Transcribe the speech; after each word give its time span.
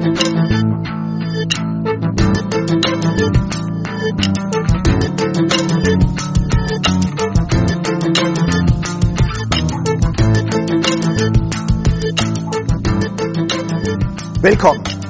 Velkommen. 0.00 0.16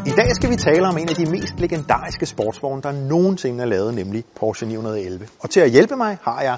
I 0.06 0.10
dag 0.10 0.34
skal 0.34 0.50
vi 0.50 0.56
tale 0.56 0.88
om 0.88 0.98
en 0.98 1.08
af 1.08 1.14
de 1.14 1.30
mest 1.30 1.54
legendariske 1.58 2.26
sportsvogne, 2.26 2.82
der 2.82 2.92
nogensinde 2.92 3.62
er 3.62 3.66
lavet, 3.66 3.94
nemlig 3.94 4.24
Porsche 4.36 4.66
911. 4.66 5.28
Og 5.40 5.50
til 5.50 5.60
at 5.60 5.70
hjælpe 5.70 5.96
mig 5.96 6.18
har 6.22 6.42
jeg 6.42 6.56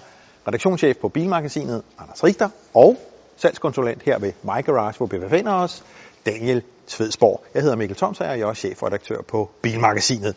redaktionschef 0.49 0.96
på 0.96 1.09
Bilmagasinet, 1.09 1.83
Anders 1.99 2.25
Richter, 2.25 2.49
og 2.75 2.96
salgskonsulent 3.37 4.03
her 4.03 4.19
ved 4.19 4.33
My 4.43 4.64
Garage, 4.64 4.96
hvor 4.96 5.07
vi 5.07 5.19
befinder 5.19 5.53
os, 5.53 5.85
Daniel 6.27 6.62
Svedsborg. 6.93 7.45
Jeg 7.54 7.62
hedder 7.62 7.77
Mikkel 7.77 7.96
Thomsager, 7.96 8.30
og 8.30 8.38
jeg 8.38 8.45
er 8.45 8.48
også 8.48 8.61
chefredaktør 8.61 9.16
på 9.29 9.50
Bilmagasinet. 9.62 10.35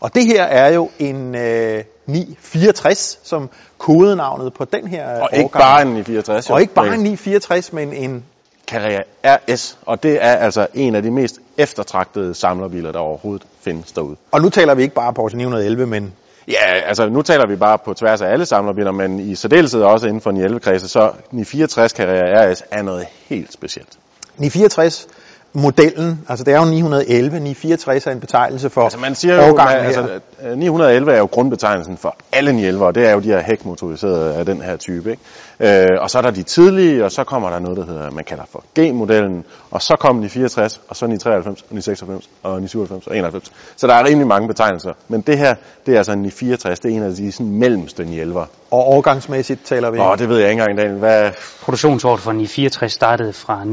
Og 0.00 0.14
det 0.14 0.26
her 0.26 0.44
er 0.44 0.72
jo 0.72 0.90
en 0.98 1.34
øh, 1.34 1.84
964, 2.06 3.18
som 3.22 3.50
kodenavnet 3.78 4.54
på 4.54 4.64
den 4.64 4.86
her 4.86 5.20
Og 5.20 5.28
ikke 5.32 5.50
bare 5.52 5.82
en 5.82 5.88
964. 5.88 6.50
Og 6.50 6.60
ikke 6.60 6.74
bare 6.74 6.94
en 6.94 7.00
964, 7.00 7.72
men 7.72 7.92
en 7.92 8.24
Carrera 8.70 9.02
RS, 9.24 9.78
og 9.86 10.02
det 10.02 10.24
er 10.24 10.32
altså 10.36 10.66
en 10.74 10.94
af 10.94 11.02
de 11.02 11.10
mest 11.10 11.40
eftertragtede 11.56 12.34
samlerbiler, 12.34 12.92
der 12.92 12.98
overhovedet 12.98 13.46
findes 13.60 13.92
derude. 13.92 14.16
Og 14.30 14.40
nu 14.40 14.50
taler 14.50 14.74
vi 14.74 14.82
ikke 14.82 14.94
bare 14.94 15.12
Porsche 15.12 15.38
911, 15.38 15.86
men 15.86 16.12
Ja, 16.48 16.80
altså 16.86 17.08
nu 17.08 17.22
taler 17.22 17.48
vi 17.48 17.56
bare 17.56 17.78
på 17.84 17.94
tværs 17.94 18.22
af 18.22 18.28
alle 18.32 18.46
samlerbiler, 18.46 18.92
men 18.92 19.20
i 19.20 19.34
særdeleshed 19.34 19.82
også 19.82 20.06
inden 20.06 20.20
for 20.20 20.32
911-kredse, 20.32 20.88
så 20.88 21.12
964 21.30 21.92
Carrera 21.92 22.52
RS 22.52 22.62
er 22.70 22.82
noget 22.82 23.06
helt 23.28 23.52
specielt. 23.52 23.98
964 24.36 25.08
modellen, 25.56 26.20
altså 26.28 26.44
det 26.44 26.54
er 26.54 26.58
jo 26.58 26.64
911, 26.64 27.40
964 27.40 28.06
er 28.06 28.10
en 28.10 28.20
betegnelse 28.20 28.70
for 28.70 28.82
Altså 28.82 28.98
man 28.98 29.14
siger 29.14 29.46
jo, 29.46 29.56
her. 29.56 29.64
altså, 29.66 30.20
øh, 30.42 30.58
911 30.58 31.12
er 31.12 31.18
jo 31.18 31.26
grundbetegnelsen 31.26 31.96
for 31.96 32.16
alle 32.32 32.52
911, 32.52 32.86
og 32.86 32.94
det 32.94 33.06
er 33.06 33.12
jo 33.12 33.20
de 33.20 33.28
her 33.28 33.42
hækmotoriserede 33.42 34.34
af 34.34 34.46
den 34.46 34.62
her 34.62 34.76
type. 34.76 35.10
Ikke? 35.10 35.22
Øh, 35.60 35.98
og 36.00 36.10
så 36.10 36.18
er 36.18 36.22
der 36.22 36.30
de 36.30 36.42
tidlige, 36.42 37.04
og 37.04 37.12
så 37.12 37.24
kommer 37.24 37.50
der 37.50 37.58
noget, 37.58 37.76
der 37.78 37.86
hedder, 37.86 38.10
man 38.10 38.24
kalder 38.24 38.44
for 38.52 38.64
G-modellen, 38.78 39.44
og 39.70 39.82
så 39.82 39.96
kommer 40.00 40.20
964, 40.20 40.80
og 40.88 40.96
så 40.96 41.06
993, 41.06 41.62
og 41.62 41.74
996, 41.74 42.30
og 42.42 42.50
997 42.60 43.06
og 43.06 43.16
91. 43.16 43.52
Så 43.76 43.86
der 43.86 43.94
er 43.94 44.04
rimelig 44.04 44.26
mange 44.26 44.48
betegnelser. 44.48 44.92
Men 45.08 45.20
det 45.20 45.38
her, 45.38 45.54
det 45.86 45.94
er 45.94 45.98
altså 45.98 46.12
en 46.12 46.18
964, 46.18 46.80
det 46.80 46.90
er 46.90 46.96
en 46.96 47.02
af 47.02 47.14
de 47.14 47.32
sådan 47.32 47.52
mellemste 47.52 48.02
911'er. 48.02 48.46
Og 48.70 48.88
årgangsmæssigt 48.88 49.64
taler 49.64 49.90
vi. 49.90 49.98
Åh, 49.98 50.18
det 50.18 50.28
ved 50.28 50.38
jeg 50.38 50.50
ikke 50.50 50.60
engang, 50.60 50.78
Daniel. 50.78 50.98
Hvad, 50.98 51.30
Produktionsåret 51.62 52.20
for 52.20 52.32
964 52.32 52.92
startede 52.92 53.32
fra 53.32 53.64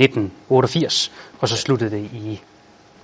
1988, 0.58 1.12
og 1.40 1.50
så 1.50 1.58
sluttede 1.58 1.92
det 1.92 2.10
i 2.14 2.42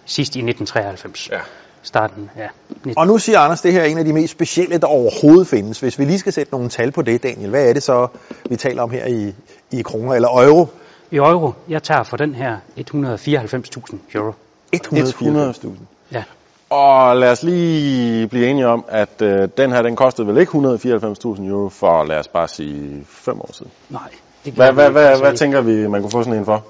sidst 0.06 0.36
i 0.36 0.40
1993. 0.40 1.30
Ja. 1.32 1.40
Starten, 1.82 2.30
ja. 2.38 2.48
19. 2.70 2.94
Og 2.98 3.08
nu 3.08 3.18
siger 3.18 3.40
Anders, 3.40 3.62
det 3.62 3.74
her 3.74 3.82
er 3.82 3.86
en 3.86 3.98
af 3.98 4.06
de 4.06 4.14
mest 4.14 4.32
specielle, 4.32 4.78
der 4.78 4.88
overhovedet 4.88 5.48
findes. 5.48 5.80
Hvis 5.80 6.00
vi 6.00 6.06
lige 6.06 6.20
skal 6.20 6.34
sætte 6.34 6.52
nogle 6.52 6.70
tal 6.70 6.92
på 6.92 7.02
det, 7.02 7.24
Daniel, 7.24 7.50
hvad 7.50 7.70
er 7.70 7.74
det 7.74 7.84
så, 7.84 8.08
vi 8.50 8.56
taler 8.56 8.84
om 8.84 8.92
her 8.92 9.06
i, 9.06 9.34
i 9.72 9.82
kroner 9.82 10.14
eller 10.14 10.28
euro? 10.28 10.68
I 11.12 11.16
euro, 11.16 11.54
jeg 11.70 11.84
tager 11.84 12.04
for 12.04 12.18
den 12.18 12.36
her 12.36 12.58
194.000 12.78 13.96
euro. 14.14 14.34
180.000. 14.76 15.70
Ja. 16.12 16.24
Og 16.70 17.16
lad 17.18 17.32
os 17.32 17.44
lige 17.44 18.28
blive 18.28 18.48
enige 18.48 18.68
om, 18.68 18.86
at 18.88 19.22
øh, 19.22 19.50
den 19.58 19.72
her, 19.72 19.82
den 19.82 19.96
kostede 19.96 20.28
vel 20.28 20.38
ikke 20.38 20.52
194.000 20.52 20.58
euro 21.44 21.70
for, 21.70 22.04
lad 22.04 22.20
os 22.20 22.28
bare 22.28 22.48
sige, 22.48 23.06
fem 23.10 23.42
år 23.42 23.50
siden. 23.54 23.72
Nej, 23.90 24.02
det 24.46 24.54
Hvad, 24.54 24.68
gør 24.68 24.74
hvad, 24.74 24.90
hvad, 24.90 25.20
hvad 25.20 25.38
tænker 25.38 25.62
vi, 25.62 25.88
man 25.88 26.02
kunne 26.02 26.12
få 26.12 26.24
sådan 26.24 26.40
en 26.40 26.46
for? 26.46 26.66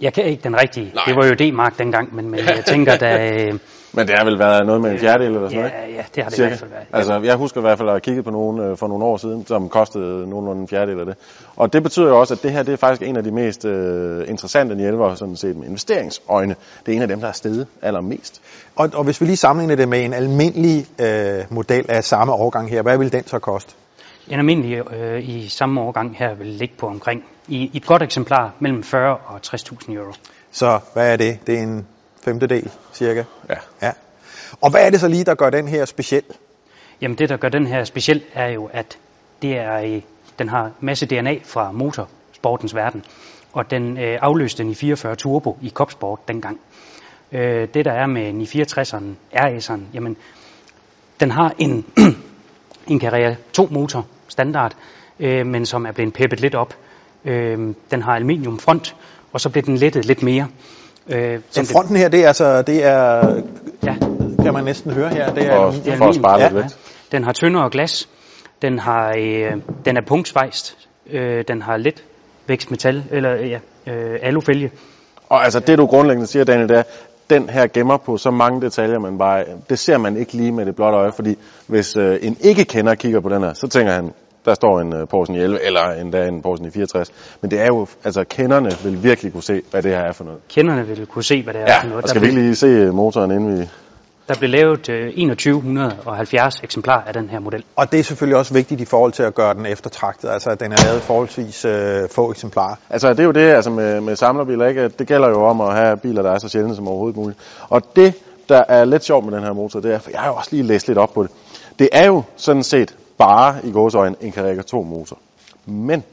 Jeg 0.00 0.12
kan 0.12 0.24
ikke 0.24 0.42
den 0.42 0.60
rigtige. 0.60 0.92
Nej. 0.94 1.04
Det 1.06 1.16
var 1.16 1.26
jo 1.26 1.34
D-mark 1.34 1.78
dengang, 1.78 2.14
men, 2.14 2.30
men 2.30 2.40
jeg 2.40 2.64
tænker, 2.66 2.96
da... 2.96 3.30
øh, 3.32 3.58
Men 3.92 4.06
det 4.08 4.18
har 4.18 4.24
vel 4.24 4.38
været 4.38 4.66
noget 4.66 4.80
med 4.80 4.90
en 4.90 4.98
fjerdedel 4.98 5.34
eller 5.34 5.48
sådan 5.48 5.64
Ja, 5.64 5.68
noget, 5.70 5.86
ikke? 5.88 5.98
ja, 5.98 6.04
det 6.14 6.22
har 6.22 6.30
det 6.30 6.36
i 6.36 6.40
Cirka. 6.40 6.48
hvert 6.48 6.58
fald 6.58 6.70
været. 6.70 6.86
Altså, 6.92 7.20
jeg 7.24 7.36
husker 7.36 7.60
i 7.60 7.62
hvert 7.62 7.78
fald 7.78 7.88
at 7.88 7.92
have 7.92 8.00
kigget 8.00 8.24
på 8.24 8.30
nogen 8.30 8.60
øh, 8.60 8.76
for 8.76 8.88
nogle 8.88 9.04
år 9.04 9.16
siden, 9.16 9.46
som 9.46 9.68
kostede 9.68 10.30
nogenlunde 10.30 10.60
en 10.62 10.68
fjerdedel 10.68 11.00
af 11.00 11.06
det. 11.06 11.14
Og 11.56 11.72
det 11.72 11.82
betyder 11.82 12.08
jo 12.08 12.20
også, 12.20 12.34
at 12.34 12.42
det 12.42 12.52
her 12.52 12.62
det 12.62 12.72
er 12.72 12.76
faktisk 12.76 13.02
en 13.02 13.16
af 13.16 13.24
de 13.24 13.30
mest 13.30 13.64
øh, 13.64 14.28
interessante 14.28 14.76
hjælper, 14.76 15.14
sådan 15.14 15.36
set 15.36 15.56
med 15.56 15.66
investeringsøjne. 15.68 16.54
Det 16.86 16.92
er 16.92 16.96
en 16.96 17.02
af 17.02 17.08
dem, 17.08 17.20
der 17.20 17.28
er 17.28 17.32
steget 17.32 17.66
allermest. 17.82 18.40
Og, 18.76 18.90
og 18.94 19.04
hvis 19.04 19.20
vi 19.20 19.26
lige 19.26 19.36
sammenligner 19.36 19.76
det 19.76 19.88
med 19.88 20.04
en 20.04 20.12
almindelig 20.12 20.86
øh, 21.00 21.44
model 21.50 21.84
af 21.88 22.04
samme 22.04 22.32
årgang 22.32 22.70
her, 22.70 22.82
hvad 22.82 22.98
vil 22.98 23.12
den 23.12 23.26
så 23.26 23.38
koste? 23.38 23.74
En 24.28 24.38
almindelig 24.38 24.92
øh, 24.92 25.28
i 25.28 25.48
samme 25.48 25.80
årgang 25.80 26.16
her 26.16 26.34
vil 26.34 26.46
ligge 26.46 26.74
på 26.78 26.86
omkring, 26.86 27.24
i, 27.48 27.56
i 27.56 27.76
et 27.76 27.86
godt 27.86 28.02
eksemplar, 28.02 28.52
mellem 28.58 28.82
40 28.82 29.16
og 29.16 29.40
60.000 29.46 29.92
euro. 29.92 30.12
Så 30.50 30.80
hvad 30.92 31.12
er 31.12 31.16
det? 31.16 31.38
Det 31.46 31.58
er 31.58 31.62
en 31.62 31.86
femtedel, 32.24 32.70
cirka. 32.94 33.24
Ja. 33.48 33.54
Ja. 33.82 33.92
Og 34.60 34.70
hvad 34.70 34.86
er 34.86 34.90
det 34.90 35.00
så 35.00 35.08
lige, 35.08 35.24
der 35.24 35.34
gør 35.34 35.50
den 35.50 35.68
her 35.68 35.84
speciel? 35.84 36.22
Jamen 37.00 37.18
det, 37.18 37.28
der 37.28 37.36
gør 37.36 37.48
den 37.48 37.66
her 37.66 37.84
speciel, 37.84 38.22
er 38.34 38.48
jo, 38.48 38.70
at 38.72 38.98
det 39.42 39.58
er, 39.58 39.78
øh, 39.78 40.02
den 40.38 40.48
har 40.48 40.72
masse 40.80 41.06
DNA 41.06 41.38
fra 41.44 41.72
motorsportens 41.72 42.74
verden, 42.74 43.04
og 43.52 43.70
den 43.70 43.98
øh, 43.98 44.18
afløste 44.22 44.62
den 44.62 44.70
i 44.70 44.74
44 44.74 45.16
Turbo 45.16 45.58
i 45.62 45.70
Copsport 45.70 46.28
dengang. 46.28 46.60
Øh, 47.32 47.68
det, 47.74 47.84
der 47.84 47.92
er 47.92 48.06
med 48.06 48.32
964'eren, 48.32 49.36
RS'eren, 49.36 49.80
jamen, 49.94 50.16
den 51.20 51.30
har 51.30 51.54
en, 51.58 51.86
en 52.86 53.00
Carrera 53.00 53.34
2 53.52 53.68
motor 53.70 54.06
standard, 54.28 54.72
øh, 55.20 55.46
men 55.46 55.66
som 55.66 55.86
er 55.86 55.92
blevet 55.92 56.12
peppet 56.14 56.40
lidt 56.40 56.54
op. 56.54 56.74
Øh, 57.24 57.58
den 57.90 58.02
har 58.02 58.12
aluminium 58.14 58.58
front, 58.58 58.96
og 59.32 59.40
så 59.40 59.48
bliver 59.48 59.64
den 59.64 59.76
lettet 59.76 60.04
lidt 60.04 60.22
mere. 60.22 60.46
Øh, 61.08 61.40
Så 61.50 61.60
den, 61.60 61.66
fronten 61.68 61.96
her, 61.96 62.08
det 62.08 62.24
er 62.24 62.28
altså, 62.28 62.62
det 62.62 62.84
er, 62.84 63.34
ja, 63.84 63.96
kan 64.42 64.52
man 64.54 64.64
næsten 64.64 64.90
høre 64.92 65.08
her, 65.08 65.34
det 65.34 65.46
er 65.46 65.50
For, 65.50 65.62
aluminium. 65.62 65.84
det 65.84 65.92
er 65.92 65.96
for 65.96 66.08
at 66.08 66.14
spare 66.14 66.38
lidt 66.38 66.44
aluminium. 66.46 66.62
vægt. 66.70 67.12
Den 67.12 67.24
har 67.24 67.32
tyndere 67.32 67.70
glas. 67.70 68.08
Den 68.62 68.78
har 68.78 69.14
øh, 69.18 69.52
den 69.84 69.96
er 69.96 70.00
punktsvejst. 70.00 70.76
Øh, 71.10 71.44
den 71.48 71.62
har 71.62 71.76
let 71.76 72.04
vækstmetal 72.46 73.04
eller 73.10 73.30
ja, 73.34 73.58
øh, 73.92 74.18
alufælge. 74.22 74.70
Og 75.28 75.44
altså 75.44 75.60
det 75.60 75.78
du 75.78 75.86
grundlæggende 75.86 76.26
siger, 76.26 76.44
Daniel, 76.44 76.68
det 76.68 76.78
er, 76.78 76.82
den 77.30 77.48
her 77.48 77.66
gemmer 77.66 77.96
på 77.96 78.16
så 78.16 78.30
mange 78.30 78.60
detaljer, 78.60 78.98
man 78.98 79.18
bare, 79.18 79.44
det 79.70 79.78
ser 79.78 79.98
man 79.98 80.16
ikke 80.16 80.32
lige 80.32 80.52
med 80.52 80.66
det 80.66 80.76
blotte 80.76 80.98
øje, 80.98 81.12
fordi 81.12 81.38
hvis 81.66 81.96
øh, 81.96 82.18
en 82.22 82.36
ikke 82.40 82.64
kender 82.64 82.94
kigger 82.94 83.20
på 83.20 83.28
den 83.28 83.42
her, 83.42 83.52
så 83.52 83.68
tænker 83.68 83.92
han, 83.92 84.12
der 84.44 84.54
står 84.54 84.80
en 84.80 84.92
øh, 84.94 85.08
Porsche 85.08 85.32
911 85.32 85.66
eller 85.66 86.00
endda 86.00 86.28
en 86.28 86.42
Porsche 86.42 86.62
964. 86.62 87.12
Men 87.40 87.50
det 87.50 87.60
er 87.60 87.66
jo, 87.66 87.86
altså 88.04 88.24
kenderne 88.24 88.70
vil 88.84 89.02
virkelig 89.02 89.32
kunne 89.32 89.42
se, 89.42 89.62
hvad 89.70 89.82
det 89.82 89.90
her 89.90 89.98
er 90.00 90.12
for 90.12 90.24
noget. 90.24 90.40
Kenderne 90.48 90.86
vil 90.86 91.06
kunne 91.06 91.24
se, 91.24 91.42
hvad 91.42 91.54
det 91.54 91.62
er 91.62 91.66
for 91.66 91.72
Ja, 91.72 91.88
noget. 91.88 92.02
og 92.02 92.08
skal 92.08 92.20
der, 92.20 92.26
vi 92.26 92.30
ikke 92.30 92.42
lige 92.42 92.54
se 92.54 92.66
øh, 92.66 92.94
motoren, 92.94 93.30
inden 93.30 93.58
vi... 93.60 93.68
der 94.28 94.34
blev 94.38 94.50
lavet 94.50 94.88
øh, 94.88 95.12
2170 95.14 96.54
eksemplarer 96.62 97.02
af 97.04 97.12
den 97.12 97.28
her 97.28 97.40
model. 97.40 97.64
Og 97.76 97.92
det 97.92 98.00
er 98.00 98.04
selvfølgelig 98.04 98.38
også 98.38 98.54
vigtigt 98.54 98.80
i 98.80 98.84
forhold 98.84 99.12
til 99.12 99.22
at 99.22 99.34
gøre 99.34 99.54
den 99.54 99.66
eftertragtet, 99.66 100.28
altså 100.28 100.50
at 100.50 100.60
den 100.60 100.72
er 100.72 100.76
lavet 100.84 101.02
forholdsvis 101.02 101.64
øh, 101.64 102.08
få 102.10 102.30
eksemplarer. 102.30 102.76
Altså 102.90 103.10
det 103.10 103.20
er 103.20 103.24
jo 103.24 103.30
det 103.30 103.40
altså 103.40 103.70
med, 103.70 104.00
med 104.00 104.16
samlerbiler, 104.16 104.66
ikke? 104.66 104.80
At 104.80 104.98
Det 104.98 105.06
gælder 105.06 105.28
jo 105.28 105.44
om 105.44 105.60
at 105.60 105.74
have 105.74 105.96
biler, 105.96 106.22
der 106.22 106.32
er 106.32 106.38
så 106.38 106.48
sjældne 106.48 106.76
som 106.76 106.88
overhovedet 106.88 107.16
muligt. 107.16 107.38
Og 107.68 107.82
det, 107.96 108.14
der 108.48 108.64
er 108.68 108.84
lidt 108.84 109.04
sjovt 109.04 109.24
med 109.24 109.36
den 109.36 109.44
her 109.44 109.52
motor, 109.52 109.80
det 109.80 109.94
er, 109.94 109.98
for 109.98 110.10
jeg 110.10 110.20
har 110.20 110.28
jo 110.28 110.34
også 110.34 110.50
lige 110.52 110.62
læst 110.62 110.88
lidt 110.88 110.98
op 110.98 111.14
på 111.14 111.22
det, 111.22 111.30
det 111.78 111.88
er 111.92 112.06
jo 112.06 112.22
sådan 112.36 112.62
set 112.62 112.94
bare 113.18 113.56
i 113.64 113.72
gåsøjne 113.72 114.16
en 114.20 114.32
Carrera 114.32 114.62
2 114.62 114.82
motor. 114.82 115.18
Men 115.66 116.04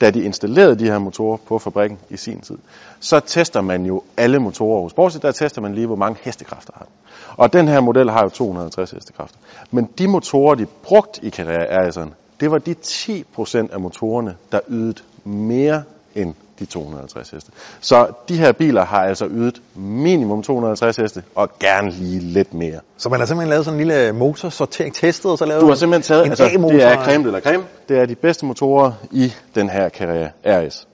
da 0.00 0.10
de 0.10 0.22
installerede 0.22 0.78
de 0.78 0.84
her 0.84 0.98
motorer 0.98 1.36
på 1.36 1.58
fabrikken 1.58 1.98
i 2.10 2.16
sin 2.16 2.40
tid, 2.40 2.58
så 3.00 3.20
tester 3.20 3.60
man 3.60 3.86
jo 3.86 4.02
alle 4.16 4.38
motorer 4.38 4.82
hos 4.82 4.92
Porsche, 4.92 5.20
der 5.20 5.32
tester 5.32 5.62
man 5.62 5.74
lige, 5.74 5.86
hvor 5.86 5.96
mange 5.96 6.18
hestekræfter 6.22 6.72
har 6.76 6.84
den. 6.84 6.94
Og 7.36 7.52
den 7.52 7.68
her 7.68 7.80
model 7.80 8.10
har 8.10 8.22
jo 8.22 8.28
250 8.28 8.90
hestekræfter. 8.90 9.38
Men 9.70 9.88
de 9.98 10.08
motorer, 10.08 10.54
de 10.54 10.66
brugt 10.82 11.18
i 11.22 11.30
Carrera 11.30 11.88
RS'eren, 11.88 12.10
det 12.40 12.50
var 12.50 12.58
de 12.58 12.74
10% 12.84 13.72
af 13.72 13.80
motorerne, 13.80 14.36
der 14.52 14.60
ydede 14.68 15.02
mere 15.24 15.82
end 16.14 16.34
de 16.58 16.66
250 16.66 17.30
heste. 17.30 17.50
Så 17.80 18.06
de 18.28 18.36
her 18.36 18.52
biler 18.52 18.84
har 18.84 19.04
altså 19.04 19.26
ydet 19.30 19.62
minimum 19.74 20.42
250 20.42 20.96
heste, 20.96 21.22
og 21.34 21.58
gerne 21.58 21.90
lige 21.90 22.20
lidt 22.20 22.54
mere. 22.54 22.80
Så 22.96 23.08
man 23.08 23.20
har 23.20 23.26
simpelthen 23.26 23.50
lavet 23.50 23.64
sådan 23.64 23.80
en 23.80 23.86
lille 23.86 24.12
motorsortering, 24.12 24.94
testet, 24.94 25.30
og 25.30 25.38
så 25.38 25.44
lavet 25.44 25.60
Du 25.60 25.68
har 25.68 25.74
simpelthen 25.74 26.02
taget, 26.02 26.24
en 26.24 26.30
altså, 26.30 26.44
det 26.44 26.82
er 26.82 27.04
creme 27.04 27.30
la 27.30 27.40
creme, 27.40 27.64
det 27.88 27.98
er 27.98 28.06
de 28.06 28.14
bedste 28.14 28.46
motorer 28.46 28.92
i 29.10 29.32
den 29.54 29.68
her 29.68 29.88
Carrera 29.88 30.28
RS. 30.46 30.88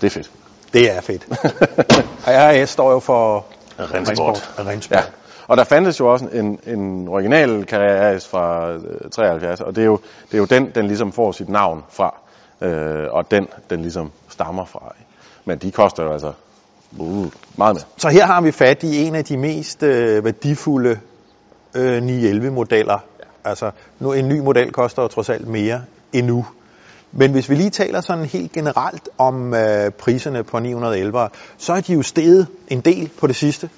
Det 0.00 0.06
er 0.06 0.10
fedt. 0.10 0.30
Det 0.72 0.96
er 0.96 1.00
fedt. 1.00 1.26
og 2.26 2.32
RS 2.32 2.70
står 2.70 2.92
jo 2.92 2.98
for 2.98 3.46
Rennsport. 3.78 4.50
Rennsport. 4.58 4.96
Ja. 4.96 5.02
Og 5.48 5.56
der 5.56 5.64
fandtes 5.64 6.00
jo 6.00 6.12
også 6.12 6.26
en, 6.32 6.58
en 6.66 7.08
original 7.08 7.64
Carrera 7.64 8.16
RS 8.16 8.28
fra 8.28 8.72
øh, 8.72 9.10
73, 9.10 9.60
og 9.60 9.76
det 9.76 9.82
er, 9.82 9.86
jo, 9.86 9.98
det 10.26 10.34
er 10.34 10.38
jo 10.38 10.44
den, 10.44 10.70
den 10.74 10.86
ligesom 10.86 11.12
får 11.12 11.32
sit 11.32 11.48
navn 11.48 11.84
fra, 11.90 12.14
øh, 12.60 13.06
og 13.10 13.30
den, 13.30 13.48
den 13.70 13.82
ligesom 13.82 14.12
stammer 14.28 14.64
fra. 14.64 14.92
ikke? 14.98 15.10
Men 15.44 15.58
de 15.58 15.70
koster 15.70 16.02
jo 16.02 16.12
altså 16.12 16.32
uh, 16.98 17.26
meget 17.56 17.74
mere. 17.74 17.84
Så 17.96 18.08
her 18.08 18.26
har 18.26 18.40
vi 18.40 18.52
fat 18.52 18.82
i 18.82 19.02
en 19.06 19.14
af 19.14 19.24
de 19.24 19.36
mest 19.36 19.82
øh, 19.82 20.24
værdifulde 20.24 20.98
øh, 21.74 21.98
911-modeller. 21.98 22.98
Ja. 23.18 23.50
Altså, 23.50 23.70
nu, 23.98 24.12
en 24.12 24.28
ny 24.28 24.38
model 24.38 24.72
koster 24.72 25.02
jo 25.02 25.08
trods 25.08 25.28
alt 25.28 25.48
mere 25.48 25.82
endnu. 26.12 26.46
Men 27.12 27.32
hvis 27.32 27.50
vi 27.50 27.54
lige 27.54 27.70
taler 27.70 28.00
sådan 28.00 28.24
helt 28.24 28.52
generelt 28.52 29.08
om 29.18 29.54
øh, 29.54 29.90
priserne 29.90 30.44
på 30.44 30.58
911, 30.58 31.28
så 31.58 31.72
er 31.72 31.80
de 31.80 31.92
jo 31.92 32.02
steget 32.02 32.46
en 32.68 32.80
del 32.80 33.10
på 33.20 33.26
det 33.26 33.36
sidste. 33.36 33.70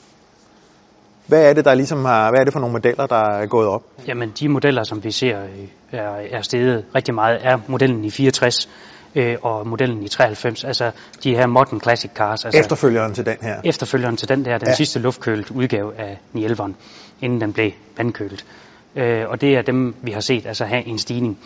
Hvad 1.28 1.48
er 1.50 1.52
det, 1.52 1.64
der 1.64 1.74
ligesom 1.74 2.04
har, 2.04 2.30
hvad 2.30 2.40
er 2.40 2.44
det 2.44 2.52
for 2.52 2.60
nogle 2.60 2.72
modeller, 2.72 3.06
der 3.06 3.30
er 3.30 3.46
gået 3.46 3.68
op? 3.68 3.82
Jamen, 4.06 4.32
de 4.40 4.48
modeller, 4.48 4.84
som 4.84 5.04
vi 5.04 5.10
ser 5.10 5.42
øh, 5.42 5.48
er, 5.92 6.10
er 6.30 6.42
steget 6.42 6.84
rigtig 6.94 7.14
meget, 7.14 7.38
er 7.42 7.58
modellen 7.66 8.04
i 8.04 8.10
64 8.10 8.68
øh, 9.14 9.36
og 9.42 9.66
modellen 9.66 10.02
i 10.02 10.08
93. 10.08 10.64
Altså 10.64 10.90
de 11.24 11.34
her 11.36 11.46
modern 11.46 11.80
classic 11.80 12.10
cars. 12.14 12.44
Altså 12.44 12.60
Efterfølgeren 12.60 13.14
til 13.14 13.26
den 13.26 13.36
her. 13.42 13.60
efterfølgeren 13.64 14.16
til 14.16 14.28
den 14.28 14.44
der, 14.44 14.58
den 14.58 14.68
Ja. 14.68 14.74
sidste 14.74 14.98
luftkølet 14.98 15.50
udgave 15.50 15.92
af 15.98 16.18
911'eren, 16.36 16.72
inden 17.20 17.40
den 17.40 17.52
blev 17.52 17.70
vandkølet. 17.96 18.44
Øh, 18.96 19.24
og 19.28 19.40
det 19.40 19.56
er 19.56 19.62
dem, 19.62 19.94
vi 20.02 20.10
har 20.10 20.20
set 20.20 20.46
altså 20.46 20.64
have 20.64 20.86
en 20.86 20.98
stigning. 20.98 21.38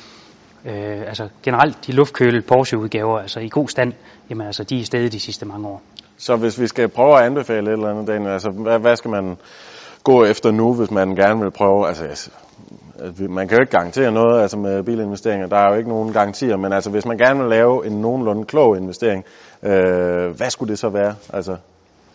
Øh, 0.64 1.00
altså 1.06 1.28
generelt 1.42 1.86
de 1.86 1.92
luftkølede 1.92 2.42
Porsche-udgaver, 2.42 3.18
altså 3.18 3.40
i 3.40 3.48
god 3.48 3.68
stand, 3.68 3.92
jamen 4.30 4.46
altså 4.46 4.64
de 4.64 4.80
er 4.80 4.84
steget 4.84 5.12
de 5.12 5.20
sidste 5.20 5.46
mange 5.46 5.68
år. 5.68 5.82
Så 6.22 6.36
hvis 6.36 6.60
vi 6.60 6.66
skal 6.66 6.88
prøve 6.88 7.18
at 7.18 7.24
anbefale 7.24 7.66
et 7.66 7.72
eller 7.72 7.88
andet, 7.90 8.06
Daniel, 8.06 8.30
altså 8.30 8.50
hvad, 8.50 8.78
hvad 8.78 8.96
skal 8.96 9.10
man 9.10 9.36
gå 10.04 10.24
efter 10.24 10.50
nu, 10.50 10.74
hvis 10.74 10.90
man 10.90 11.14
gerne 11.16 11.40
vil 11.40 11.50
prøve, 11.50 11.88
altså 11.88 12.04
altså, 12.04 12.30
man 13.28 13.48
kan 13.48 13.56
jo 13.58 13.62
ikke 13.62 13.70
garantere 13.70 14.12
noget 14.12 14.42
altså 14.42 14.56
med 14.58 14.82
bilinvesteringer, 14.82 15.46
der 15.46 15.56
er 15.56 15.68
jo 15.70 15.74
ikke 15.74 15.88
nogen 15.88 16.12
garantier, 16.12 16.56
men 16.56 16.72
altså 16.72 16.90
hvis 16.90 17.06
man 17.06 17.18
gerne 17.18 17.40
vil 17.40 17.48
lave 17.50 17.86
en 17.86 17.92
nogenlunde 17.92 18.44
klog 18.44 18.76
investering, 18.76 19.24
øh, 19.62 20.36
hvad 20.36 20.50
skulle 20.50 20.70
det 20.70 20.78
så 20.78 20.88
være? 20.88 21.14
Altså, 21.32 21.56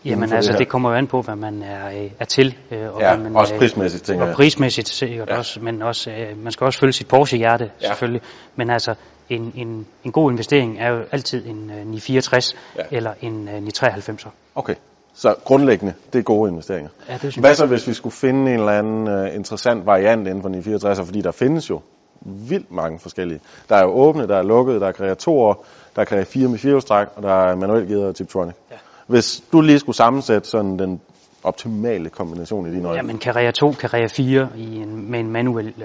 Jamen 0.04 0.32
altså, 0.32 0.52
det 0.52 0.58
det 0.58 0.68
kommer 0.68 0.90
jo 0.90 0.96
an 0.96 1.06
på, 1.06 1.22
hvad 1.22 1.36
man 1.36 1.62
er, 1.62 2.02
øh, 2.04 2.10
er 2.20 2.24
til. 2.24 2.56
øh, 2.70 2.94
Og 2.94 3.00
Ja, 3.00 3.14
hvad 3.16 3.24
man, 3.24 3.36
også 3.36 3.54
prismæssigt, 3.58 4.04
tænker 4.04 4.22
Og 4.22 4.28
jeg. 4.28 4.36
prismæssigt 4.36 4.88
sikkert 4.88 5.28
ja. 5.30 5.38
også, 5.38 5.60
men 5.62 5.82
også, 5.82 6.10
øh, 6.10 6.42
man 6.42 6.52
skal 6.52 6.64
også 6.64 6.78
følge 6.78 6.92
sit 6.92 7.08
Porsche-hjerte, 7.08 7.70
Ja. 7.82 7.86
selvfølgelig. 7.86 8.22
Men 8.56 8.70
altså, 8.70 8.94
en, 9.30 9.52
en, 9.56 9.86
en 10.04 10.12
god 10.12 10.30
investering 10.30 10.78
er 10.80 10.88
jo 10.88 11.02
altid 11.12 11.46
en 11.46 11.70
øh, 11.70 11.76
964 11.86 12.54
Ja. 12.76 12.82
ja. 12.90 12.96
eller 12.96 13.12
en 13.20 13.48
øh, 13.48 13.62
993'er. 13.74 14.28
okay, 14.54 14.74
så 15.14 15.34
grundlæggende, 15.44 15.94
det 16.12 16.18
er 16.18 16.22
gode 16.22 16.50
investeringer. 16.50 16.90
Ja, 17.08 17.18
det 17.22 17.34
Hvad 17.36 17.54
så, 17.54 17.66
hvis 17.66 17.86
vi 17.88 17.92
skulle 17.94 18.14
finde 18.14 18.40
en 18.54 18.58
eller 18.60 18.72
anden 18.72 19.08
uh, 19.28 19.34
interessant 19.34 19.86
variant 19.86 20.26
inden 20.28 20.42
for 20.42 20.48
964, 20.48 21.06
fordi 21.06 21.20
der 21.20 21.30
findes 21.32 21.70
jo 21.70 21.80
vildt 22.20 22.72
mange 22.72 22.98
forskellige. 22.98 23.40
Der 23.68 23.76
er 23.76 23.82
jo 23.82 23.88
åbne, 23.90 24.28
der 24.28 24.36
er 24.36 24.42
lukkede, 24.42 24.80
der 24.80 24.86
er 24.86 24.92
kreatorer, 24.92 25.54
der 25.96 26.00
er 26.02 26.06
kreator 26.06 26.24
4 26.30 26.48
med 26.48 26.58
firehjulstræk, 26.58 27.06
og 27.16 27.22
der 27.22 27.32
er 27.34 27.54
manuel 27.56 27.88
gear 27.88 28.06
og 28.06 28.16
Tiptronic. 28.16 28.54
Ja. 28.70 28.76
Hvis 29.06 29.42
du 29.52 29.60
lige 29.60 29.78
skulle 29.78 29.96
sammensætte 29.96 30.48
sådan 30.48 30.78
den 30.78 31.00
optimale 31.42 32.08
kombination 32.10 32.66
i 32.66 32.70
dine 32.74 32.88
øjne. 32.88 32.96
Jamen, 32.96 33.18
Carrera 33.20 33.50
2, 33.50 33.72
Carrera 33.74 34.06
4 34.06 34.48
i 34.56 34.76
en, 34.76 35.10
med 35.10 35.20
en 35.20 35.30
manuel 35.30 35.66
øh, 35.78 35.84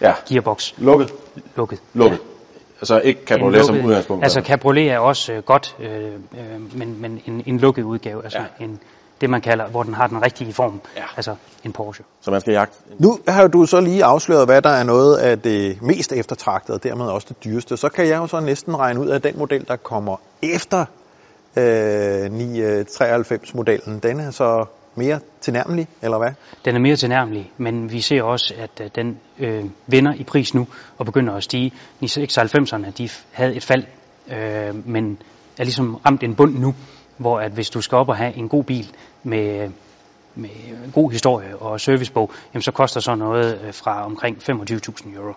Ja. 0.00 0.14
gearbox 0.28 0.72
Lukket, 0.78 1.10
lukket. 1.56 1.80
lukket. 1.94 2.20
Altså 2.84 3.00
ikke 3.00 3.20
cabriolet 3.26 3.64
som 3.66 3.74
lukket- 3.74 3.86
udgangspunkt. 3.88 4.24
Altså 4.24 4.40
cabriolet 4.40 4.90
er 4.90 4.98
også 4.98 5.32
øh, 5.32 5.42
godt, 5.42 5.76
øh, 5.80 6.04
øh, 6.04 6.78
men, 6.78 7.00
men 7.00 7.20
en, 7.26 7.42
en 7.46 7.58
lukket 7.58 7.82
udgave, 7.82 8.24
altså 8.24 8.38
Ja. 8.60 8.64
en, 8.64 8.80
det 9.20 9.30
man 9.30 9.40
kalder, 9.40 9.66
hvor 9.68 9.82
den 9.82 9.94
har 9.94 10.06
den 10.06 10.22
rigtige 10.24 10.52
form, 10.52 10.80
Ja. 10.96 11.02
altså 11.16 11.34
en 11.64 11.72
Porsche. 11.72 12.04
Så 12.20 12.30
man 12.30 12.40
skal 12.40 12.52
jagte. 12.52 12.76
Nu 12.98 13.18
har 13.28 13.46
du 13.46 13.66
så 13.66 13.80
lige 13.80 14.04
afsløret, 14.04 14.46
hvad 14.46 14.62
der 14.62 14.70
er 14.70 14.84
noget 14.84 15.16
af 15.16 15.40
det 15.40 15.82
mest 15.82 16.12
eftertragtede, 16.12 16.76
og 16.76 16.82
dermed 16.82 17.06
også 17.06 17.26
det 17.28 17.44
dyreste. 17.44 17.76
Så 17.76 17.88
kan 17.88 18.08
jeg 18.08 18.16
jo 18.16 18.26
så 18.26 18.40
næsten 18.40 18.78
regne 18.78 19.00
ud 19.00 19.06
af 19.06 19.22
den 19.22 19.38
model, 19.38 19.68
der 19.68 19.76
kommer 19.76 20.16
efter 20.42 20.84
øh, 21.56 22.26
993-modellen. 22.26 23.98
Den 24.02 24.20
er 24.20 24.30
så 24.30 24.64
mere 24.94 25.20
tilnærmelig, 25.40 25.88
eller 26.02 26.18
hvad? 26.18 26.32
Den 26.64 26.74
er 26.74 26.80
mere 26.80 26.96
tilnærmelig, 26.96 27.52
men 27.56 27.92
vi 27.92 28.00
ser 28.00 28.22
også, 28.22 28.54
at 28.58 28.80
øh, 28.80 28.90
den 28.94 29.20
øh, 29.38 29.64
vinder 29.86 30.14
i 30.14 30.24
pris 30.24 30.54
nu 30.54 30.66
og 30.98 31.06
begynder 31.06 31.34
at 31.34 31.42
stige. 31.44 31.72
96'erne 32.02 32.90
de 32.90 33.08
havde 33.32 33.54
et 33.54 33.62
fald, 33.62 33.84
øh, 34.28 34.88
men 34.88 35.18
er 35.58 35.64
ligesom 35.64 35.94
ramt 35.94 36.22
en 36.22 36.34
bund 36.34 36.58
nu, 36.58 36.74
hvor 37.16 37.40
at 37.40 37.52
hvis 37.52 37.70
du 37.70 37.80
skal 37.80 37.96
op 37.96 38.08
og 38.08 38.16
have 38.16 38.34
en 38.34 38.48
god 38.48 38.64
bil 38.64 38.86
med, 39.22 39.70
med 40.34 40.50
en 40.84 40.92
god 40.92 41.12
historie 41.12 41.56
og 41.56 41.80
servicebog, 41.80 42.30
jamen 42.54 42.62
så 42.62 42.70
koster 42.70 43.00
så 43.00 43.14
noget 43.14 43.60
øh, 43.64 43.74
fra 43.74 44.04
omkring 44.04 44.36
25.000 44.36 45.16
euro. 45.16 45.34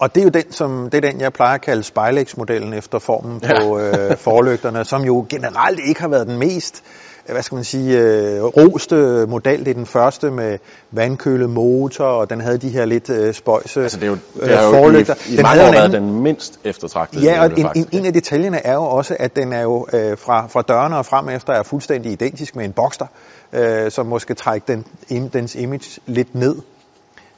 Og 0.00 0.14
det 0.14 0.20
er 0.20 0.24
jo 0.24 0.30
den, 0.30 0.52
som, 0.52 0.88
det 0.92 1.04
er 1.04 1.10
den, 1.10 1.20
jeg 1.20 1.32
plejer 1.32 1.54
at 1.54 1.60
kalde 1.60 1.82
Spejlex-modellen 1.82 2.72
efter 2.74 2.98
formen 2.98 3.40
på 3.40 3.78
øh, 3.78 4.16
forlygterne, 4.16 4.84
som 4.84 5.02
jo 5.04 5.26
generelt 5.28 5.80
ikke 5.88 6.00
har 6.00 6.08
været 6.08 6.26
den 6.26 6.38
mest 6.38 6.82
øh, 7.28 7.32
hvad 7.32 7.42
skal 7.42 7.54
man 7.54 7.64
sige, 7.64 7.98
øh, 7.98 8.42
roste 8.44 9.26
model. 9.28 9.58
Det 9.58 9.68
er 9.68 9.74
den 9.74 9.86
første 9.86 10.30
med 10.30 10.58
vandkølet 10.90 11.50
motor, 11.50 12.04
og 12.04 12.30
den 12.30 12.40
havde 12.40 12.58
de 12.58 12.68
her 12.68 12.84
lidt 12.84 13.10
øh, 13.10 13.34
spøjse 13.34 13.82
Altså 13.82 13.96
det 14.00 14.06
er 14.06 14.10
jo, 14.10 14.16
øh, 14.40 14.48
det 14.48 14.58
har 14.58 14.64
jo 14.64 14.70
forlygter. 14.72 15.14
i, 15.14 15.32
i 15.32 15.36
Den 15.36 15.42
mange 15.42 15.58
havde 15.58 15.68
år 15.68 15.72
været 15.72 15.84
anden- 15.94 16.02
den 16.12 16.22
mindst 16.22 16.58
eftertragtede. 16.64 17.24
Ja, 17.24 17.40
og 17.44 17.50
en, 17.56 17.66
en, 17.76 17.88
en 17.92 18.06
af 18.06 18.12
detaljerne 18.12 18.66
er 18.66 18.74
jo 18.74 18.82
også, 18.84 19.16
at 19.18 19.36
den 19.36 19.52
er 19.52 19.62
jo 19.62 19.86
øh, 19.92 20.18
fra, 20.18 20.46
fra 20.46 20.62
dørene 20.62 20.96
og 20.96 21.06
frem 21.06 21.28
efter 21.28 21.52
er 21.52 21.62
fuldstændig 21.62 22.12
identisk 22.12 22.56
med 22.56 22.64
en 22.64 22.72
Boxster, 22.72 23.06
øh, 23.52 23.90
som 23.90 24.06
måske 24.06 24.34
trækker 24.34 24.74
den, 24.74 24.84
im, 25.08 25.30
dens 25.30 25.54
image 25.54 26.00
lidt 26.06 26.34
ned. 26.34 26.56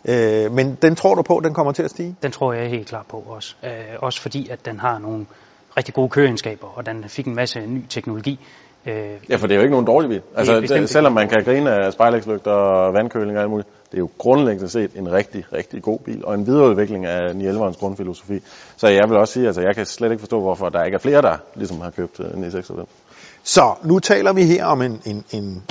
Øh, 0.04 0.52
men 0.52 0.78
den 0.82 0.94
tror 0.96 1.14
du 1.14 1.22
på, 1.22 1.40
den 1.44 1.54
kommer 1.54 1.72
til 1.72 1.82
at 1.82 1.90
stige? 1.90 2.16
Den 2.22 2.30
tror 2.30 2.52
jeg 2.52 2.70
helt 2.70 2.88
klart 2.88 3.06
på 3.06 3.24
også. 3.28 3.54
Øh, 3.64 3.70
også 3.98 4.20
fordi, 4.20 4.48
at 4.48 4.66
den 4.66 4.80
har 4.80 4.98
nogle 4.98 5.26
rigtig 5.76 5.94
gode 5.94 6.08
køreegenskaber, 6.08 6.66
og 6.66 6.86
den 6.86 7.04
fik 7.08 7.26
en 7.26 7.34
masse 7.34 7.66
ny 7.66 7.84
teknologi. 7.88 8.40
Øh, 8.86 8.94
Ja, 9.28 9.36
for 9.36 9.46
det 9.46 9.54
er 9.54 9.56
jo 9.56 9.62
ikke 9.62 9.70
nogen 9.70 9.86
dårlig 9.86 10.10
bil. 10.10 10.22
Altså, 10.36 10.60
det, 10.60 10.90
selvom 10.90 11.12
man 11.12 11.28
kan 11.28 11.44
grine 11.44 11.70
af 11.70 11.92
spejlægslygter 11.92 12.50
og 12.50 12.94
vandkøling 12.94 13.36
og 13.36 13.42
alt 13.42 13.50
muligt, 13.50 13.68
det 13.90 13.94
er 13.94 13.98
jo 13.98 14.10
grundlæggende 14.18 14.68
set 14.68 14.90
en 14.96 15.12
rigtig, 15.12 15.44
rigtig 15.52 15.82
god 15.82 15.98
bil, 15.98 16.24
og 16.24 16.34
en 16.34 16.46
videreudvikling 16.46 17.06
af 17.06 17.32
911'ernes 17.32 17.78
grundfilosofi. 17.78 18.40
Så 18.76 18.88
jeg 18.88 19.08
vil 19.08 19.16
også 19.16 19.34
sige, 19.34 19.46
altså 19.46 19.60
jeg 19.60 19.74
kan 19.74 19.86
slet 19.86 20.10
ikke 20.10 20.20
forstå, 20.20 20.40
hvorfor 20.40 20.68
der 20.68 20.84
ikke 20.84 20.94
er 20.94 20.98
flere, 20.98 21.22
der 21.22 21.36
ligesom 21.54 21.80
har 21.80 21.90
købt 21.90 22.20
uh, 22.20 22.26
996. 22.26 22.88
Så 23.42 23.74
nu 23.84 23.98
taler 23.98 24.32
vi 24.32 24.42
her 24.42 24.64
om 24.64 24.82
en, 24.82 25.00
en, 25.04 25.24
en 25.30 25.62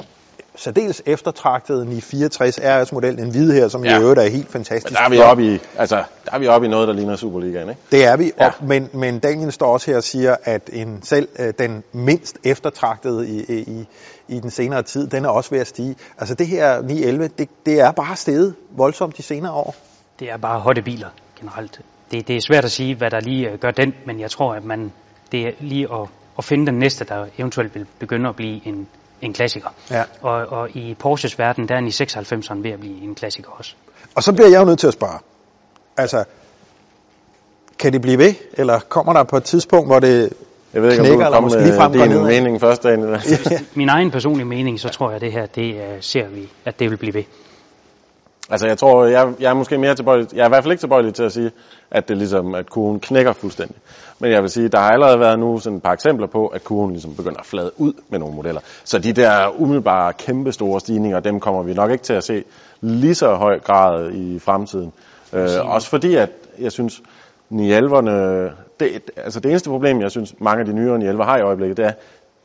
særdeles 0.55 1.01
eftertragtet 1.05 1.87
964 1.87 2.59
RS-model, 2.63 3.17
den 3.17 3.29
hvide 3.31 3.53
her, 3.53 3.67
som 3.67 3.85
ja. 3.85 3.97
I 3.99 4.01
øvrigt 4.01 4.19
er 4.19 4.27
helt 4.29 4.51
fantastisk. 4.51 4.91
Men 4.91 4.95
der 4.97 5.03
er 5.03 5.09
vi 5.09 5.19
oppe 5.19 5.55
i, 5.55 5.59
altså, 5.77 5.95
der 6.25 6.31
er 6.31 6.39
vi 6.39 6.47
oppe 6.47 6.67
i 6.67 6.69
noget, 6.69 6.87
der 6.87 6.93
ligner 6.93 7.15
Superligaen, 7.15 7.69
ikke? 7.69 7.81
Det 7.91 8.05
er 8.05 8.17
vi, 8.17 8.31
Ja. 8.39 8.45
og, 8.45 8.53
men, 8.61 8.89
men 8.93 9.19
Daniel 9.19 9.51
står 9.51 9.73
også 9.73 9.91
her 9.91 9.97
og 9.97 10.03
siger, 10.03 10.35
at 10.43 10.69
en 10.73 10.99
selv 11.03 11.27
øh, 11.39 11.53
den 11.59 11.83
mindst 11.91 12.37
eftertragtede 12.43 13.29
i, 13.29 13.61
i, 13.61 13.85
i 14.27 14.39
den 14.39 14.49
senere 14.51 14.83
tid, 14.83 15.07
den 15.07 15.25
er 15.25 15.29
også 15.29 15.49
ved 15.49 15.59
at 15.59 15.67
stige. 15.67 15.95
Altså 16.17 16.35
det 16.35 16.47
her 16.47 16.81
911, 16.81 17.27
det, 17.37 17.49
det 17.65 17.79
er 17.79 17.91
bare 17.91 18.15
steget 18.15 18.55
voldsomt 18.71 19.17
de 19.17 19.23
senere 19.23 19.51
år. 19.51 19.75
det 20.19 20.31
er 20.31 20.37
bare 20.37 20.59
hotte 20.59 20.81
biler 20.81 21.09
generelt. 21.39 21.81
Det, 22.11 22.27
det 22.27 22.35
er 22.35 22.41
svært 22.41 22.65
at 22.65 22.71
sige, 22.71 22.95
hvad 22.95 23.09
der 23.11 23.19
lige 23.19 23.49
øh, 23.49 23.59
gør 23.59 23.71
den, 23.71 23.93
men 24.05 24.19
jeg 24.19 24.31
tror, 24.31 24.53
at 24.53 24.63
man, 24.65 24.91
det 25.31 25.47
er 25.47 25.51
lige 25.59 25.87
at, 25.93 26.07
at 26.37 26.43
finde 26.43 26.65
den 26.65 26.75
næste, 26.79 27.05
der 27.05 27.25
eventuelt 27.37 27.75
vil 27.75 27.85
begynde 27.99 28.29
at 28.29 28.35
blive 28.35 28.67
en, 28.67 28.87
en 29.21 29.33
klassiker. 29.33 29.69
Ja. 29.91 30.03
Og, 30.21 30.31
og 30.31 30.75
i 30.75 30.95
Porsches 30.99 31.39
verden, 31.39 31.67
der 31.67 31.75
er 31.75 31.79
den 31.79 31.87
i 31.87 31.91
96'eren 31.91 32.61
ved 32.61 32.71
at 32.71 32.79
blive 32.79 33.01
en 33.01 33.15
klassiker 33.15 33.49
også. 33.49 33.73
Og 34.15 34.23
så 34.23 34.33
bliver 34.33 34.49
jeg 34.49 34.59
jo 34.59 34.65
nødt 34.65 34.79
til 34.79 34.87
at 34.87 34.93
spørge, 34.93 35.19
altså, 35.97 36.23
kan 37.79 37.93
det 37.93 38.01
blive 38.01 38.17
ved, 38.17 38.33
eller 38.53 38.79
kommer 38.79 39.13
der 39.13 39.23
på 39.23 39.37
et 39.37 39.43
tidspunkt, 39.43 39.87
hvor 39.87 39.99
det 39.99 40.33
Jeg 40.73 40.81
ved 40.81 40.91
ikke, 40.91 41.01
om 41.01 41.05
Knækker, 41.05 41.25
du 41.25 41.25
eller 41.25 41.29
vil 41.29 41.33
komme 41.33 41.45
måske 41.45 41.57
med 41.57 41.65
ligefrem 41.65 41.93
går 41.93 42.05
din 42.05 42.43
mening 42.43 42.61
først, 42.61 42.83
Daniel. 42.83 43.19
Min 43.75 43.89
egen 43.89 44.11
personlige 44.11 44.45
mening, 44.45 44.79
så 44.79 44.89
tror 44.89 45.09
jeg, 45.09 45.15
at 45.15 45.21
det 45.21 45.31
her, 45.31 45.45
det 45.45 45.73
uh, 45.73 45.81
ser 46.01 46.27
vi, 46.27 46.49
at 46.65 46.79
det 46.79 46.89
vil 46.89 46.97
blive 46.97 47.13
ved. 47.13 47.23
Altså, 48.51 48.67
jeg 48.67 48.77
tror, 48.77 49.05
jeg, 49.05 49.33
jeg 49.39 49.49
er 49.49 49.53
måske 49.53 49.77
mere 49.77 49.95
tilbøjelig, 49.95 50.27
jeg 50.33 50.41
er 50.41 50.45
i 50.45 50.49
hvert 50.49 50.63
fald 50.63 50.71
ikke 50.71 50.81
tilbøjelig 50.81 51.13
til 51.13 51.23
at 51.23 51.31
sige, 51.31 51.51
at 51.91 52.07
det 52.07 52.17
ligesom, 52.17 52.55
at 52.55 52.69
kurven 52.69 52.99
knækker 52.99 53.33
fuldstændig. 53.33 53.75
Men 54.19 54.31
jeg 54.31 54.41
vil 54.41 54.49
sige, 54.49 54.67
der 54.67 54.79
har 54.79 54.89
allerede 54.89 55.19
været 55.19 55.39
nu 55.39 55.59
sådan 55.59 55.77
et 55.77 55.83
par 55.83 55.93
eksempler 55.93 56.27
på, 56.27 56.47
at 56.47 56.63
kurven 56.63 56.91
ligesom 56.91 57.15
begynder 57.15 57.39
at 57.39 57.45
flade 57.45 57.71
ud 57.77 57.93
med 58.09 58.19
nogle 58.19 58.35
modeller. 58.35 58.61
Så 58.83 58.99
de 58.99 59.13
der 59.13 59.61
umiddelbare 59.61 60.13
kæmpe 60.13 60.51
store 60.51 60.79
stigninger, 60.79 61.19
dem 61.19 61.39
kommer 61.39 61.63
vi 61.63 61.73
nok 61.73 61.91
ikke 61.91 62.03
til 62.03 62.13
at 62.13 62.23
se 62.23 62.43
lige 62.81 63.15
så 63.15 63.35
høj 63.35 63.59
grad 63.59 64.11
i 64.11 64.39
fremtiden. 64.39 64.93
Øh, 65.33 65.49
også 65.63 65.89
fordi, 65.89 66.15
at 66.15 66.29
jeg 66.59 66.71
synes, 66.71 67.01
911'erne, 67.51 68.11
det, 68.79 69.01
altså 69.17 69.39
det 69.39 69.49
eneste 69.49 69.69
problem, 69.69 70.01
jeg 70.01 70.11
synes, 70.11 70.35
mange 70.39 70.59
af 70.59 70.65
de 70.65 70.73
nyere 70.73 70.99
911 70.99 71.23
har 71.23 71.37
i 71.37 71.41
øjeblikket, 71.41 71.77
det 71.77 71.85
er, 71.85 71.91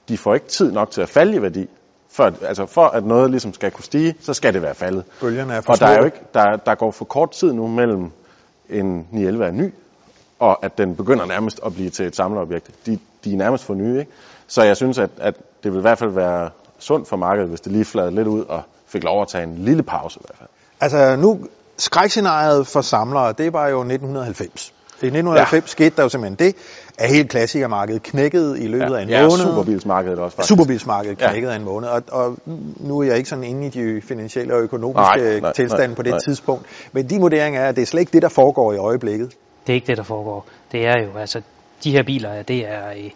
de 0.09 0.19
får 0.19 0.35
ikke 0.35 0.47
tid 0.47 0.73
nok 0.73 0.91
til 0.91 1.01
at 1.01 1.09
falde 1.09 1.37
i 1.37 1.43
værdi. 1.43 1.69
For, 2.11 2.33
altså 2.43 2.67
for 2.67 2.87
at 2.87 3.05
noget 3.05 3.31
ligesom 3.31 3.55
skal 3.55 3.71
kunne 3.71 3.85
stige, 3.85 4.15
så 4.21 4.35
skal 4.35 4.55
det 4.55 4.63
være 4.63 4.75
faldet. 4.75 5.05
bølgerne 5.21 5.55
er 5.55 5.61
for 5.61 5.73
Og 5.73 5.81
der, 5.81 5.87
er 5.87 5.99
jo 5.99 6.05
ikke, 6.05 6.21
der, 6.35 6.57
der 6.57 6.75
går 6.75 6.91
for 6.91 7.05
kort 7.05 7.31
tid 7.31 7.53
nu 7.53 7.67
mellem 7.67 8.11
en 8.71 9.09
911 9.11 9.47
er 9.47 9.51
ny, 9.51 9.75
og 10.39 10.65
at 10.65 10.79
den 10.79 10.97
begynder 10.97 11.27
nærmest 11.27 11.61
at 11.67 11.75
blive 11.75 11.91
til 11.91 12.07
et 12.07 12.17
samleobjekt. 12.17 12.71
De, 12.87 12.99
de 13.25 13.33
er 13.33 13.37
nærmest 13.37 13.65
for 13.65 13.75
nye, 13.75 13.99
ikke? 13.99 14.11
Så 14.47 14.63
jeg 14.63 14.77
synes, 14.77 14.99
at, 14.99 15.11
at 15.19 15.35
det 15.63 15.73
vil 15.73 15.79
i 15.79 15.81
hvert 15.81 15.99
fald 15.99 16.11
være 16.11 16.51
sundt 16.79 17.09
for 17.09 17.17
markedet, 17.17 17.49
hvis 17.49 17.61
det 17.61 17.73
lige 17.73 17.85
fladede 17.85 18.15
lidt 18.15 18.29
ud 18.29 18.45
og 18.45 18.63
fik 18.87 19.05
lov 19.05 19.23
at 19.23 19.29
tage 19.29 19.45
en 19.45 19.59
lille 19.59 19.83
pause 19.83 20.21
i 20.21 20.25
hvert 20.27 20.39
fald. 20.39 20.49
Altså 20.81 21.17
nu, 21.17 21.47
skrækscenariet 21.79 22.67
for 22.67 22.81
samlere, 22.81 23.33
det 23.33 23.53
var 23.53 23.69
jo 23.69 23.81
1990. 23.81 24.73
I 25.03 25.07
1990 25.07 25.53
ja. 25.53 25.67
skete 25.67 25.97
der 25.97 26.03
jo 26.03 26.09
simpelthen 26.09 26.47
det, 26.47 26.57
at 26.99 27.09
hele 27.09 27.29
klassikermarkedet 27.29 28.03
knækkede 28.03 28.65
i 28.65 28.67
løbet 28.67 28.95
af 28.95 29.03
en 29.03 29.09
ja, 29.09 29.23
måned. 29.23 29.45
superbilsmarkedet 29.45 30.19
også 30.19 30.37
faktisk. 30.37 30.49
Superbilsmarkedet 30.49 31.21
Ja. 31.21 31.29
knækkede 31.31 31.53
af 31.53 31.57
en 31.57 31.65
måned, 31.65 31.89
og, 31.89 32.03
og 32.13 32.37
nu 32.77 32.99
er 32.99 33.05
jeg 33.05 33.17
ikke 33.17 33.29
sådan 33.29 33.45
inde 33.45 33.67
i 33.67 33.71
de 33.71 34.01
finansielle 34.03 34.55
og 34.55 34.61
økonomiske 34.61 35.01
Nej, 35.01 35.41
nej, 35.41 35.53
tilstande 35.53 35.87
nej, 35.87 35.95
på 35.95 36.03
det 36.03 36.11
nej. 36.11 36.19
tidspunkt. 36.29 36.67
Men 36.93 37.07
din 37.07 37.21
vurdering 37.21 37.57
er, 37.57 37.69
at 37.69 37.77
det 37.77 37.83
er 37.83 37.87
slet 37.87 38.01
ikke 38.01 38.13
det, 38.13 38.23
der 38.23 38.29
foregår 38.29 38.73
i 38.73 38.77
øjeblikket. 38.77 39.33
Det 39.67 39.73
er 39.73 39.75
ikke 39.75 39.87
det, 39.87 39.97
der 39.97 40.03
foregår. 40.03 40.47
Det 40.73 40.87
er 40.87 40.95
jo 41.05 41.19
altså 41.19 41.41
de 41.85 41.91
her 41.93 42.03
biler, 42.07 42.43
det 42.43 42.69
er, 42.69 42.89
øh, 42.91 43.11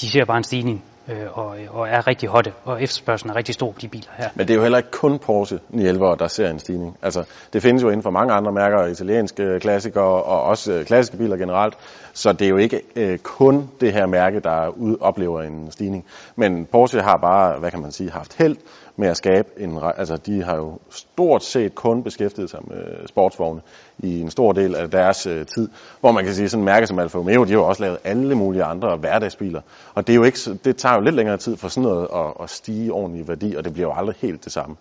de 0.00 0.10
ser 0.10 0.24
bare 0.24 0.36
en 0.38 0.44
stigning 0.44 0.84
øh, 1.08 1.38
og, 1.38 1.56
og 1.70 1.88
er 1.88 2.06
rigtig 2.06 2.28
hotte, 2.28 2.52
og 2.64 2.82
efterspørgselen 2.82 3.30
er 3.30 3.36
rigtig 3.36 3.54
stor 3.54 3.70
på 3.70 3.80
de 3.80 3.88
biler 3.88 4.10
her. 4.16 4.28
Men 4.34 4.48
det 4.48 4.54
er 4.54 4.56
jo 4.56 4.62
heller 4.62 4.78
ikke 4.78 4.90
kun 4.90 5.18
Porsche 5.18 5.58
911, 5.68 6.16
der 6.18 6.28
ser 6.28 6.50
en 6.50 6.58
stigning. 6.58 6.96
Altså, 7.02 7.24
det 7.52 7.62
findes 7.62 7.82
jo 7.82 7.88
inden 7.88 8.02
for 8.02 8.10
mange 8.10 8.32
andre 8.32 8.52
mærker, 8.52 8.86
italienske 8.86 9.60
klassikere 9.60 10.22
og 10.22 10.42
også 10.42 10.72
øh, 10.72 10.84
klassiske 10.84 11.16
biler 11.16 11.36
generelt, 11.36 11.74
så 12.12 12.32
det 12.32 12.44
er 12.44 12.48
jo 12.48 12.56
ikke 12.56 12.80
øh, 12.96 13.18
kun 13.18 13.70
det 13.80 13.92
her 13.92 14.06
mærke, 14.06 14.40
der 14.40 14.68
ud, 14.68 14.96
oplever 15.00 15.42
en 15.42 15.70
stigning. 15.70 16.04
Men 16.36 16.66
Porsche 16.66 17.00
har 17.00 17.16
bare, 17.16 17.58
hvad 17.58 17.70
kan 17.70 17.80
man 17.80 17.92
sige, 17.92 18.10
haft 18.10 18.34
held 18.38 18.56
med 18.96 19.08
at 19.08 19.16
skabe 19.16 19.48
en... 19.56 19.78
Altså, 19.96 20.16
de 20.16 20.42
har 20.42 20.56
jo 20.56 20.78
stort 20.90 21.44
set 21.44 21.74
kun 21.74 22.02
beskæftiget 22.02 22.50
sig 22.50 22.60
med 22.64 22.76
øh, 22.76 23.08
sportsvogne 23.08 23.60
i 23.98 24.20
en 24.20 24.30
stor 24.30 24.52
del 24.52 24.74
af 24.74 24.90
deres 24.90 25.26
øh, 25.26 25.46
tid, 25.46 25.68
hvor 26.00 26.12
man 26.12 26.24
kan 26.24 26.34
sige, 26.34 26.48
sådan 26.48 26.60
en 26.60 26.64
mærke 26.64 26.86
som 26.86 26.98
Alfa 26.98 27.18
Romeo, 27.18 27.44
de 27.44 27.48
har 27.48 27.58
jo 27.58 27.64
også 27.64 27.82
lavet 27.82 27.98
alle 28.04 28.34
mulige 28.34 28.64
andre 28.64 28.96
hverdagsbiler. 28.96 29.60
Og 29.94 30.06
det, 30.06 30.12
er 30.12 30.16
jo 30.16 30.22
ikke, 30.22 30.38
det 30.64 30.76
tager 30.76 30.93
jo 30.94 31.00
lidt 31.00 31.14
længere 31.14 31.36
tid 31.36 31.56
for 31.56 31.68
sådan 31.68 31.88
noget 31.88 32.08
at, 32.14 32.42
at 32.42 32.50
stige 32.50 32.92
ordentlig 32.92 33.28
værdi, 33.28 33.54
og 33.54 33.64
det 33.64 33.72
bliver 33.72 33.88
jo 33.88 33.94
aldrig 33.96 34.16
helt 34.18 34.44
det 34.44 34.52
samme. 34.52 34.76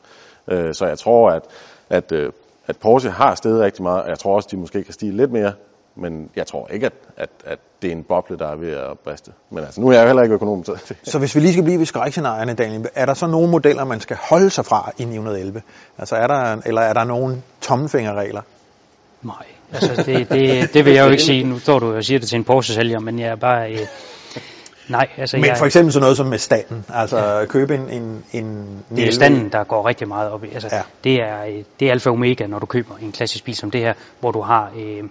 Øh, 0.48 0.74
så 0.74 0.86
jeg 0.86 1.00
tror, 1.00 1.29
at, 1.29 1.43
at, 1.89 2.12
øh, 2.12 2.32
at 2.67 2.77
Porsche 2.77 3.12
har 3.12 3.36
steget 3.36 3.62
rigtig 3.62 3.84
meget, 3.84 4.01
og 4.01 4.10
jeg 4.10 4.20
tror 4.20 4.36
også, 4.36 4.48
de 4.51 4.58
måske 4.58 4.84
kan 4.84 4.93
stige 4.93 5.17
lidt 5.17 5.32
mere, 5.32 5.53
men 5.96 6.29
jeg 6.36 6.48
tror 6.48 6.67
ikke, 6.67 6.86
at, 6.86 6.93
at, 7.17 7.29
at 7.46 7.60
det 7.82 7.88
er 7.88 7.91
en 7.91 8.03
boble, 8.03 8.38
der 8.38 8.48
er 8.48 8.55
ved 8.55 8.72
at 8.72 9.00
briste. 9.00 9.32
Men 9.50 9.63
altså, 9.63 9.82
nu 9.82 9.88
er 9.88 9.93
jeg 9.93 10.01
jo 10.01 10.08
heller 10.08 10.24
ikke 10.24 10.36
økonom. 10.36 10.63
Så, 10.63 10.77
så 11.03 11.20
hvis 11.20 11.36
vi 11.36 11.39
lige 11.39 11.53
skal 11.53 11.63
blive 11.63 11.79
ved 11.79 11.86
skrækscenarierne, 11.86 12.53
Daniel, 12.53 12.89
er 12.96 13.05
der 13.05 13.13
så 13.13 13.27
nogle 13.27 13.51
modeller, 13.51 13.86
man 13.86 14.00
skal 14.00 14.17
holde 14.29 14.50
sig 14.50 14.65
fra 14.65 14.91
i 14.98 15.05
911? 15.05 15.62
Altså 15.98 16.15
er 16.15 16.27
der, 16.27 16.58
eller 16.65 16.82
er 16.82 16.93
der 16.93 17.03
nogle 17.03 17.41
tommefingerregler? 17.62 18.41
Nej, 19.22 19.46
altså 19.72 20.03
det, 20.05 20.29
det, 20.29 20.74
det 20.74 20.86
vil 20.86 20.93
jeg 20.93 21.05
jo 21.05 21.12
ikke 21.12 21.24
sige. 21.24 21.43
Nu 21.43 21.60
står 21.60 21.79
du 21.79 21.96
og 21.96 22.03
siger 22.03 22.20
det 22.20 22.29
til 22.29 22.36
en 22.36 22.43
Porsche-sælger, 22.43 23.00
men 23.00 23.20
jeg 23.20 23.27
er 23.27 23.36
bare... 23.36 23.72
Øh, 23.72 23.79
nej, 24.89 25.07
altså 25.17 25.37
Men 25.37 25.45
jeg, 25.45 25.57
for 25.57 25.65
eksempel 25.65 25.93
sådan 25.93 26.01
noget 26.01 26.17
som 26.17 26.27
med 26.27 26.37
standen, 26.37 26.85
altså 26.93 27.17
ja. 27.17 27.45
købe 27.45 27.75
en, 27.75 27.89
en, 27.89 28.23
en 28.31 28.83
det 28.95 29.07
er 29.07 29.11
standen, 29.11 29.49
der 29.49 29.63
går 29.63 29.87
rigtig 29.87 30.07
meget 30.07 30.31
op 30.31 30.43
i. 30.43 30.47
Altså, 30.53 30.69
Ja. 30.71 30.77
ja. 30.77 30.83
det, 31.03 31.15
er, 31.15 31.63
det 31.79 31.87
er 31.87 31.91
alfa 31.91 32.09
og 32.09 32.13
omega, 32.13 32.47
når 32.47 32.59
du 32.59 32.65
køber 32.65 32.95
en 33.01 33.11
klassisk 33.11 33.43
bil 33.43 33.55
som 33.55 33.71
det 33.71 33.81
her, 33.81 33.93
hvor 34.19 34.31
du 34.31 34.41
har... 34.41 34.71
Øh, 34.77 35.03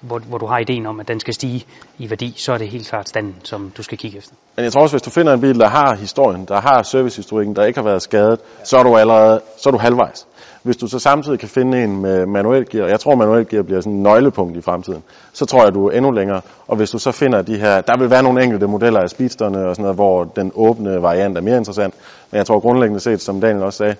hvor, 0.00 0.18
hvor 0.18 0.38
du 0.38 0.46
har 0.46 0.58
ideen 0.58 0.86
om, 0.86 1.00
at 1.00 1.08
den 1.08 1.20
skal 1.20 1.34
stige 1.34 1.66
i 1.98 2.10
værdi, 2.10 2.34
så 2.36 2.52
er 2.52 2.58
det 2.58 2.68
helt 2.68 2.88
klart 2.88 3.08
standen, 3.08 3.36
som 3.44 3.72
du 3.76 3.82
skal 3.82 3.98
kigge 3.98 4.18
efter. 4.18 4.34
Men 4.56 4.64
jeg 4.64 4.72
tror 4.72 4.82
også, 4.82 4.92
hvis 4.92 5.02
du 5.02 5.10
finder 5.10 5.32
en 5.32 5.40
bil, 5.40 5.58
der 5.58 5.68
har 5.68 5.96
historien, 5.96 6.44
der 6.44 6.60
har 6.60 6.82
servicehistorikken, 6.82 7.56
der 7.56 7.64
ikke 7.64 7.78
har 7.78 7.84
været 7.84 8.02
skadet, 8.02 8.40
så 8.64 8.78
er 8.78 8.82
du 8.82 8.96
allerede 8.96 9.40
så 9.58 9.68
er 9.68 9.70
du 9.70 9.78
halvvejs. 9.78 10.26
Hvis 10.62 10.76
du 10.76 10.86
så 10.86 10.98
samtidig 10.98 11.38
kan 11.38 11.48
finde 11.48 11.84
en 11.84 12.00
med 12.00 12.26
manuel 12.26 12.68
gear, 12.70 12.84
og 12.84 12.90
jeg 12.90 13.00
tror, 13.00 13.14
manuel 13.14 13.48
gear 13.48 13.62
bliver 13.62 13.80
sådan 13.80 13.92
en 13.92 14.02
nøglepunkt 14.02 14.56
i 14.56 14.60
fremtiden, 14.60 15.02
så 15.32 15.46
tror 15.46 15.64
jeg, 15.64 15.74
du 15.74 15.86
er 15.86 15.92
endnu 15.92 16.10
længere. 16.10 16.40
Og 16.66 16.76
hvis 16.76 16.90
du 16.90 16.98
så 16.98 17.12
finder 17.12 17.42
de 17.42 17.56
her, 17.56 17.80
der 17.80 17.98
vil 17.98 18.10
være 18.10 18.22
nogle 18.22 18.44
enkelte 18.44 18.66
modeller 18.66 19.00
af 19.00 19.10
speedsterne 19.10 19.66
og 19.66 19.76
sådan 19.76 19.82
noget, 19.82 19.96
hvor 19.96 20.24
den 20.24 20.52
åbne 20.54 21.02
variant 21.02 21.36
er 21.36 21.40
mere 21.40 21.56
interessant. 21.56 21.94
Men 22.30 22.38
jeg 22.38 22.46
tror 22.46 22.60
grundlæggende 22.60 23.00
set, 23.00 23.20
som 23.20 23.40
Daniel 23.40 23.62
også 23.62 23.76
sagde, 23.76 23.96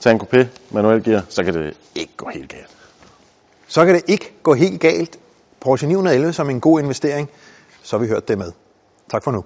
tag 0.00 0.12
en 0.12 0.20
coupé, 0.20 0.46
manuel 0.70 1.04
gear, 1.04 1.22
så 1.28 1.44
kan 1.44 1.54
det 1.54 1.74
ikke 1.94 2.12
gå 2.16 2.30
helt 2.34 2.48
galt. 2.48 2.70
Så 3.68 3.84
kan 3.84 3.94
det 3.94 4.02
ikke 4.06 4.32
gå 4.42 4.54
helt 4.54 4.80
galt. 4.80 5.18
Porsche 5.60 5.88
911 5.88 6.32
som 6.32 6.50
en 6.50 6.60
god 6.60 6.80
investering, 6.80 7.28
så 7.82 7.96
har 7.96 8.02
vi 8.04 8.08
hørt 8.08 8.28
det 8.28 8.38
med. 8.38 8.52
Tak 9.10 9.24
for 9.24 9.30
nu. 9.30 9.44